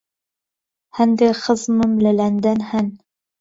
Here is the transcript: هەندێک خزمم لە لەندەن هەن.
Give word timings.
هەندێک 0.97 1.35
خزمم 1.43 1.93
لە 2.03 2.11
لەندەن 2.19 2.59
هەن. 2.69 2.87